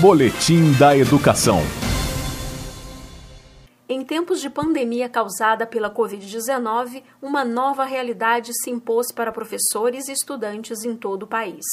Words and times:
Boletim 0.00 0.72
da 0.78 0.96
Educação. 0.96 1.58
Em 3.86 4.02
tempos 4.02 4.40
de 4.40 4.48
pandemia 4.48 5.06
causada 5.06 5.66
pela 5.66 5.94
Covid-19, 5.94 7.02
uma 7.20 7.44
nova 7.44 7.84
realidade 7.84 8.52
se 8.54 8.70
impôs 8.70 9.12
para 9.12 9.30
professores 9.30 10.08
e 10.08 10.12
estudantes 10.12 10.82
em 10.86 10.96
todo 10.96 11.24
o 11.24 11.26
país. 11.26 11.66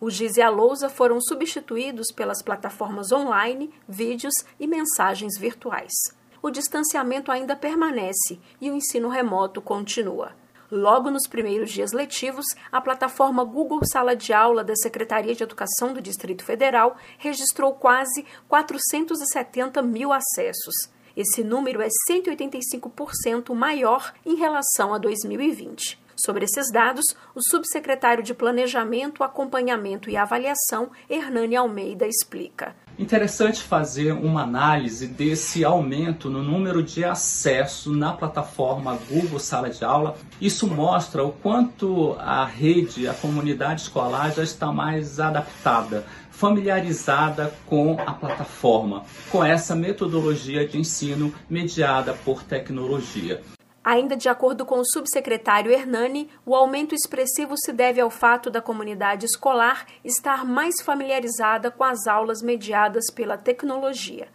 O 0.00 0.08
GIS 0.08 0.36
e 0.36 0.42
a 0.42 0.48
Lousa 0.48 0.88
foram 0.88 1.20
substituídos 1.20 2.12
pelas 2.12 2.42
plataformas 2.42 3.10
online, 3.10 3.72
vídeos 3.88 4.34
e 4.60 4.68
mensagens 4.68 5.36
virtuais. 5.36 5.92
O 6.40 6.50
distanciamento 6.50 7.32
ainda 7.32 7.56
permanece 7.56 8.38
e 8.60 8.70
o 8.70 8.74
ensino 8.76 9.08
remoto 9.08 9.60
continua. 9.60 10.30
Logo 10.70 11.10
nos 11.10 11.26
primeiros 11.28 11.70
dias 11.70 11.92
letivos, 11.92 12.46
a 12.72 12.80
plataforma 12.80 13.44
Google 13.44 13.80
Sala 13.84 14.16
de 14.16 14.32
Aula 14.32 14.64
da 14.64 14.74
Secretaria 14.74 15.34
de 15.34 15.42
Educação 15.42 15.92
do 15.92 16.00
Distrito 16.00 16.44
Federal 16.44 16.96
registrou 17.18 17.74
quase 17.74 18.24
470 18.48 19.82
mil 19.82 20.12
acessos. 20.12 20.74
Esse 21.16 21.44
número 21.44 21.80
é 21.80 21.88
185% 22.10 23.54
maior 23.54 24.12
em 24.26 24.34
relação 24.34 24.92
a 24.92 24.98
2020. 24.98 26.03
Sobre 26.24 26.46
esses 26.46 26.72
dados, 26.72 27.04
o 27.34 27.40
subsecretário 27.42 28.24
de 28.24 28.32
Planejamento, 28.32 29.22
Acompanhamento 29.22 30.08
e 30.08 30.16
Avaliação, 30.16 30.90
Hernani 31.10 31.54
Almeida, 31.54 32.06
explica. 32.06 32.74
Interessante 32.98 33.60
fazer 33.62 34.12
uma 34.12 34.44
análise 34.44 35.06
desse 35.06 35.66
aumento 35.66 36.30
no 36.30 36.42
número 36.42 36.82
de 36.82 37.04
acesso 37.04 37.94
na 37.94 38.14
plataforma 38.14 38.98
Google 39.10 39.38
Sala 39.38 39.68
de 39.68 39.84
Aula. 39.84 40.16
Isso 40.40 40.66
mostra 40.66 41.22
o 41.22 41.30
quanto 41.30 42.16
a 42.18 42.46
rede, 42.46 43.06
a 43.06 43.12
comunidade 43.12 43.82
escolar 43.82 44.32
já 44.32 44.42
está 44.42 44.72
mais 44.72 45.20
adaptada, 45.20 46.06
familiarizada 46.30 47.52
com 47.66 48.00
a 48.00 48.14
plataforma, 48.14 49.04
com 49.30 49.44
essa 49.44 49.76
metodologia 49.76 50.66
de 50.66 50.78
ensino 50.78 51.34
mediada 51.50 52.14
por 52.14 52.42
tecnologia. 52.42 53.42
Ainda 53.84 54.16
de 54.16 54.30
acordo 54.30 54.64
com 54.64 54.80
o 54.80 54.84
subsecretário 54.84 55.70
Hernani, 55.70 56.30
o 56.46 56.54
aumento 56.54 56.94
expressivo 56.94 57.54
se 57.58 57.70
deve 57.70 58.00
ao 58.00 58.08
fato 58.08 58.50
da 58.50 58.62
comunidade 58.62 59.26
escolar 59.26 59.84
estar 60.02 60.42
mais 60.42 60.80
familiarizada 60.80 61.70
com 61.70 61.84
as 61.84 62.06
aulas 62.06 62.40
mediadas 62.40 63.10
pela 63.14 63.36
tecnologia. 63.36 64.28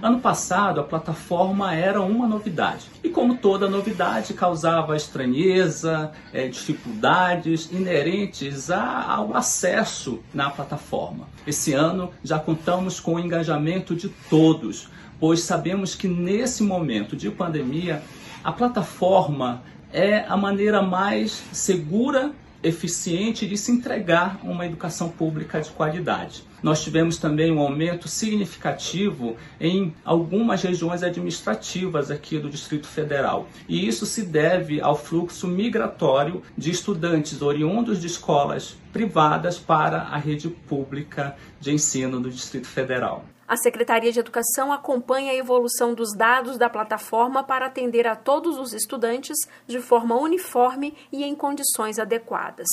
Ano 0.00 0.20
passado, 0.20 0.80
a 0.80 0.84
plataforma 0.84 1.74
era 1.74 2.00
uma 2.00 2.28
novidade. 2.28 2.86
E 3.02 3.08
como 3.08 3.36
toda 3.36 3.68
novidade, 3.68 4.32
causava 4.32 4.96
estranheza, 4.96 6.12
é, 6.32 6.46
dificuldades 6.46 7.70
inerentes 7.72 8.70
ao 8.70 9.34
acesso 9.36 10.20
na 10.32 10.50
plataforma. 10.50 11.26
Esse 11.44 11.72
ano 11.72 12.12
já 12.22 12.38
contamos 12.38 13.00
com 13.00 13.14
o 13.14 13.18
engajamento 13.20 13.96
de 13.96 14.08
todos, 14.30 14.88
pois 15.18 15.40
sabemos 15.40 15.96
que 15.96 16.06
nesse 16.06 16.62
momento 16.62 17.16
de 17.16 17.30
pandemia 17.30 18.00
a 18.44 18.52
plataforma 18.52 19.62
é 19.90 20.18
a 20.28 20.36
maneira 20.36 20.82
mais 20.82 21.42
segura, 21.50 22.32
eficiente 22.62 23.46
de 23.46 23.56
se 23.56 23.72
entregar 23.72 24.38
uma 24.42 24.66
educação 24.66 25.08
pública 25.08 25.60
de 25.60 25.70
qualidade. 25.70 26.44
Nós 26.62 26.82
tivemos 26.82 27.18
também 27.18 27.52
um 27.52 27.58
aumento 27.58 28.08
significativo 28.08 29.36
em 29.60 29.94
algumas 30.04 30.62
regiões 30.62 31.02
administrativas 31.02 32.10
aqui 32.10 32.38
do 32.38 32.48
Distrito 32.48 32.86
Federal. 32.86 33.48
E 33.68 33.86
isso 33.86 34.06
se 34.06 34.22
deve 34.22 34.80
ao 34.80 34.96
fluxo 34.96 35.46
migratório 35.46 36.42
de 36.56 36.70
estudantes 36.70 37.42
oriundos 37.42 38.00
de 38.00 38.06
escolas 38.06 38.76
privadas 38.92 39.58
para 39.58 40.02
a 40.02 40.16
rede 40.16 40.48
pública 40.48 41.36
de 41.60 41.70
ensino 41.70 42.20
do 42.20 42.30
Distrito 42.30 42.66
Federal. 42.66 43.24
A 43.46 43.58
Secretaria 43.58 44.10
de 44.10 44.18
Educação 44.18 44.72
acompanha 44.72 45.32
a 45.32 45.34
evolução 45.34 45.92
dos 45.92 46.16
dados 46.16 46.56
da 46.56 46.70
plataforma 46.70 47.44
para 47.44 47.66
atender 47.66 48.06
a 48.06 48.16
todos 48.16 48.58
os 48.58 48.72
estudantes 48.72 49.36
de 49.66 49.80
forma 49.80 50.18
uniforme 50.18 50.96
e 51.12 51.22
em 51.22 51.34
condições 51.34 51.98
adequadas. 51.98 52.66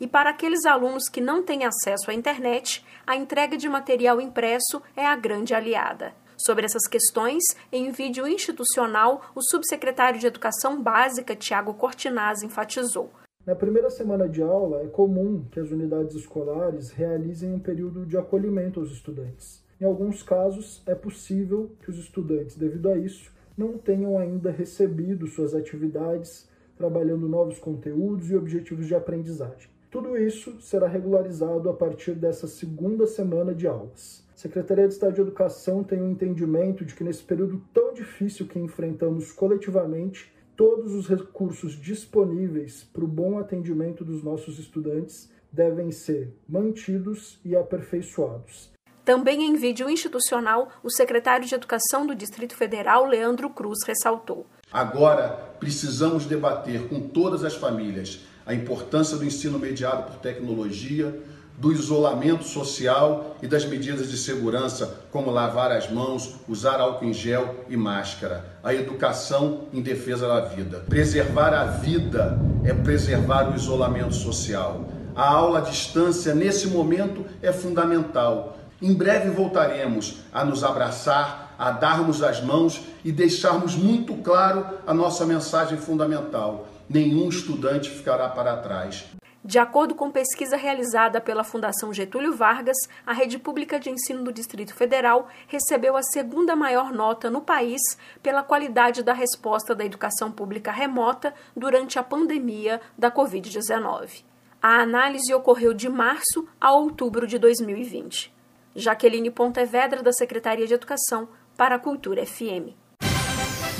E 0.00 0.06
para 0.06 0.30
aqueles 0.30 0.66
alunos 0.66 1.08
que 1.08 1.20
não 1.20 1.44
têm 1.44 1.64
acesso 1.64 2.10
à 2.10 2.14
internet, 2.14 2.84
a 3.06 3.14
entrega 3.14 3.56
de 3.56 3.68
material 3.68 4.20
impresso 4.20 4.82
é 4.96 5.06
a 5.06 5.14
grande 5.14 5.54
aliada. 5.54 6.12
Sobre 6.36 6.66
essas 6.66 6.88
questões, 6.88 7.42
em 7.72 7.92
vídeo 7.92 8.26
institucional, 8.26 9.22
o 9.32 9.40
subsecretário 9.40 10.18
de 10.18 10.26
Educação 10.26 10.82
Básica, 10.82 11.36
Tiago 11.36 11.72
Cortinaz, 11.74 12.42
enfatizou. 12.42 13.10
Na 13.46 13.54
primeira 13.54 13.88
semana 13.90 14.28
de 14.28 14.42
aula, 14.42 14.82
é 14.82 14.88
comum 14.88 15.46
que 15.52 15.60
as 15.60 15.70
unidades 15.70 16.16
escolares 16.16 16.90
realizem 16.90 17.54
um 17.54 17.60
período 17.60 18.04
de 18.04 18.18
acolhimento 18.18 18.80
aos 18.80 18.90
estudantes. 18.90 19.64
Em 19.78 19.84
alguns 19.84 20.22
casos, 20.22 20.82
é 20.86 20.94
possível 20.94 21.70
que 21.80 21.90
os 21.90 21.98
estudantes, 21.98 22.56
devido 22.56 22.88
a 22.88 22.96
isso, 22.96 23.30
não 23.56 23.76
tenham 23.76 24.18
ainda 24.18 24.50
recebido 24.50 25.26
suas 25.26 25.54
atividades, 25.54 26.48
trabalhando 26.78 27.28
novos 27.28 27.58
conteúdos 27.58 28.30
e 28.30 28.36
objetivos 28.36 28.86
de 28.86 28.94
aprendizagem. 28.94 29.68
Tudo 29.90 30.16
isso 30.16 30.60
será 30.60 30.88
regularizado 30.88 31.68
a 31.68 31.74
partir 31.74 32.12
dessa 32.12 32.46
segunda 32.46 33.06
semana 33.06 33.54
de 33.54 33.66
aulas. 33.66 34.26
A 34.34 34.38
Secretaria 34.38 34.86
de 34.86 34.94
Estado 34.94 35.14
de 35.14 35.20
Educação 35.20 35.84
tem 35.84 36.00
o 36.00 36.04
um 36.04 36.10
entendimento 36.10 36.84
de 36.84 36.94
que 36.94 37.04
nesse 37.04 37.22
período 37.22 37.62
tão 37.72 37.92
difícil 37.92 38.46
que 38.46 38.58
enfrentamos 38.58 39.30
coletivamente, 39.32 40.34
todos 40.56 40.94
os 40.94 41.06
recursos 41.06 41.72
disponíveis 41.72 42.82
para 42.82 43.04
o 43.04 43.08
bom 43.08 43.38
atendimento 43.38 44.04
dos 44.04 44.22
nossos 44.22 44.58
estudantes 44.58 45.30
devem 45.52 45.90
ser 45.90 46.34
mantidos 46.48 47.38
e 47.44 47.54
aperfeiçoados. 47.54 48.75
Também 49.06 49.44
em 49.44 49.54
vídeo 49.54 49.88
institucional, 49.88 50.68
o 50.82 50.90
secretário 50.90 51.46
de 51.46 51.54
Educação 51.54 52.04
do 52.04 52.12
Distrito 52.12 52.56
Federal, 52.56 53.06
Leandro 53.06 53.48
Cruz, 53.48 53.84
ressaltou. 53.86 54.44
Agora 54.72 55.28
precisamos 55.60 56.26
debater 56.26 56.88
com 56.88 57.00
todas 57.00 57.44
as 57.44 57.54
famílias 57.54 58.18
a 58.44 58.52
importância 58.52 59.16
do 59.16 59.24
ensino 59.24 59.60
mediado 59.60 60.10
por 60.10 60.16
tecnologia, 60.16 61.16
do 61.56 61.72
isolamento 61.72 62.42
social 62.42 63.36
e 63.40 63.46
das 63.46 63.64
medidas 63.64 64.10
de 64.10 64.18
segurança, 64.18 65.02
como 65.12 65.30
lavar 65.30 65.70
as 65.70 65.88
mãos, 65.88 66.34
usar 66.48 66.80
álcool 66.80 67.04
em 67.04 67.12
gel 67.12 67.64
e 67.68 67.76
máscara. 67.76 68.58
A 68.60 68.74
educação 68.74 69.68
em 69.72 69.82
defesa 69.82 70.26
da 70.26 70.40
vida. 70.40 70.80
Preservar 70.80 71.54
a 71.54 71.64
vida 71.64 72.40
é 72.64 72.74
preservar 72.74 73.52
o 73.52 73.54
isolamento 73.54 74.14
social. 74.14 74.84
A 75.14 75.30
aula 75.30 75.60
à 75.60 75.62
distância, 75.62 76.34
nesse 76.34 76.66
momento, 76.66 77.24
é 77.40 77.52
fundamental 77.52 78.56
em 78.86 78.94
breve 78.94 79.30
voltaremos 79.30 80.20
a 80.32 80.44
nos 80.44 80.62
abraçar, 80.62 81.56
a 81.58 81.72
darmos 81.72 82.22
as 82.22 82.40
mãos 82.40 82.82
e 83.04 83.10
deixarmos 83.10 83.74
muito 83.74 84.14
claro 84.18 84.64
a 84.86 84.94
nossa 84.94 85.26
mensagem 85.26 85.76
fundamental: 85.76 86.68
nenhum 86.88 87.28
estudante 87.28 87.90
ficará 87.90 88.28
para 88.28 88.56
trás. 88.58 89.04
De 89.44 89.58
acordo 89.58 89.94
com 89.94 90.10
pesquisa 90.10 90.56
realizada 90.56 91.20
pela 91.20 91.42
Fundação 91.42 91.92
Getúlio 91.92 92.32
Vargas, 92.32 92.76
a 93.04 93.12
rede 93.12 93.38
pública 93.38 93.78
de 93.80 93.90
ensino 93.90 94.22
do 94.22 94.32
Distrito 94.32 94.74
Federal 94.74 95.28
recebeu 95.48 95.96
a 95.96 96.02
segunda 96.02 96.54
maior 96.54 96.92
nota 96.92 97.28
no 97.28 97.40
país 97.40 97.80
pela 98.22 98.44
qualidade 98.44 99.02
da 99.02 99.12
resposta 99.12 99.74
da 99.74 99.84
educação 99.84 100.30
pública 100.30 100.70
remota 100.70 101.34
durante 101.56 101.98
a 101.98 102.04
pandemia 102.04 102.80
da 102.96 103.10
Covid-19. 103.10 104.24
A 104.62 104.80
análise 104.80 105.32
ocorreu 105.34 105.74
de 105.74 105.88
março 105.88 106.48
a 106.60 106.72
outubro 106.72 107.26
de 107.26 107.38
2020. 107.38 108.35
Jaqueline 108.76 109.30
Pontevedra, 109.30 110.02
da 110.02 110.12
Secretaria 110.12 110.66
de 110.66 110.74
Educação, 110.74 111.28
para 111.56 111.76
a 111.76 111.78
Cultura 111.78 112.24
FM. 112.26 112.76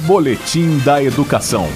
Boletim 0.07 0.79
da 0.85 1.03
Educação. 1.03 1.67